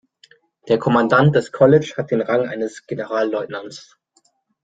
Der 0.67 0.79
Kommandant 0.79 1.35
des 1.35 1.51
College 1.51 1.93
hat 1.95 2.09
den 2.09 2.21
Rang 2.21 2.47
eines 2.49 2.87
Generalleutnants. 2.87 3.99